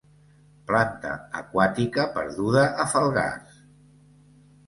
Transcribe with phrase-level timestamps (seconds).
[0.69, 3.61] Planta aquàtica perduda a Falgars.